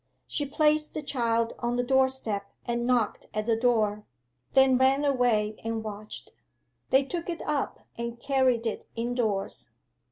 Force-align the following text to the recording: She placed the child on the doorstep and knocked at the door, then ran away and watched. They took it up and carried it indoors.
She 0.25 0.47
placed 0.47 0.95
the 0.95 1.03
child 1.03 1.53
on 1.59 1.75
the 1.75 1.83
doorstep 1.83 2.51
and 2.65 2.87
knocked 2.87 3.27
at 3.35 3.45
the 3.45 3.55
door, 3.55 4.03
then 4.55 4.75
ran 4.79 5.05
away 5.05 5.55
and 5.63 5.83
watched. 5.83 6.31
They 6.89 7.03
took 7.03 7.29
it 7.29 7.43
up 7.45 7.81
and 7.99 8.19
carried 8.19 8.65
it 8.65 8.85
indoors. 8.95 9.69